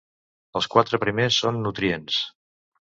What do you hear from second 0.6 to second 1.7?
quatre primers són